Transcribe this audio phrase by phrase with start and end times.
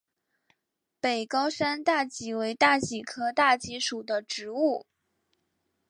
[0.99, 4.83] 北高山大戟为大戟科大戟属的植物。